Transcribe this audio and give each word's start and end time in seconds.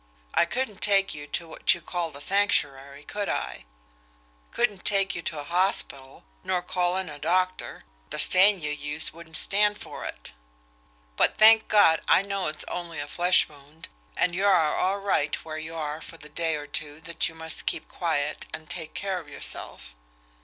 I 0.33 0.45
couldn't 0.45 0.81
take 0.81 1.13
you 1.13 1.27
to 1.27 1.47
what 1.47 1.75
you 1.75 1.79
call 1.79 2.09
the 2.09 2.21
Sanctuary 2.21 3.03
could 3.03 3.29
I? 3.29 3.65
I 3.65 3.65
couldn't 4.51 4.83
take 4.83 5.13
you 5.13 5.21
to 5.21 5.37
a 5.37 5.43
hospital, 5.43 6.25
nor 6.43 6.63
call 6.63 6.97
in 6.97 7.07
a 7.07 7.19
doctor 7.19 7.83
the 8.09 8.17
stain 8.17 8.59
you 8.63 8.71
use 8.71 9.13
wouldn't 9.13 9.37
stand 9.37 9.77
it. 9.85 10.31
But, 11.17 11.37
thank 11.37 11.67
God! 11.67 12.01
I 12.07 12.23
know 12.23 12.47
it's 12.47 12.63
only 12.67 12.97
a 12.97 13.05
flesh 13.05 13.47
wound, 13.47 13.89
and 14.17 14.33
you 14.33 14.47
are 14.47 14.75
all 14.75 14.97
right 14.97 15.35
where 15.45 15.59
you 15.59 15.75
are 15.75 16.01
for 16.01 16.17
the 16.17 16.29
day 16.29 16.55
or 16.55 16.65
two 16.65 16.99
that 17.01 17.29
you 17.29 17.35
must 17.35 17.67
keep 17.67 17.87
quiet 17.87 18.47
and 18.51 18.67
take 18.71 18.95
care 18.95 19.19
of 19.19 19.29
yourself. 19.29 19.95